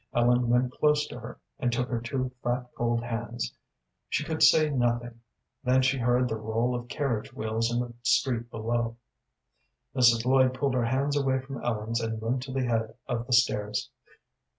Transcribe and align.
Ellen 0.15 0.49
went 0.49 0.71
close 0.71 1.05
to 1.09 1.19
her, 1.19 1.39
and 1.59 1.71
took 1.71 1.87
her 1.89 2.01
two 2.01 2.31
fat, 2.41 2.65
cold 2.75 3.03
hands. 3.03 3.53
She 4.09 4.23
could 4.23 4.41
say 4.41 4.71
nothing. 4.71 5.21
Then 5.63 5.83
she 5.83 5.99
heard 5.99 6.27
the 6.27 6.37
roll 6.37 6.73
of 6.73 6.87
carriage 6.87 7.31
wheels 7.33 7.71
in 7.71 7.81
the 7.81 7.93
street 8.01 8.49
below. 8.49 8.97
Mrs. 9.95 10.25
Lloyd 10.25 10.55
pulled 10.55 10.73
her 10.73 10.85
hands 10.85 11.15
away 11.15 11.39
from 11.41 11.63
Ellen's 11.63 12.01
and 12.01 12.19
went 12.19 12.41
to 12.41 12.51
the 12.51 12.63
head 12.65 12.95
of 13.07 13.27
the 13.27 13.33
stairs. 13.33 13.91